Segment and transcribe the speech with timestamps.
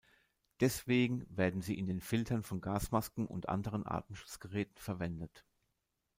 [0.61, 5.45] Deswegen werden sie in den Filtern von Gasmasken und anderen Atemschutzgeräten verwendet.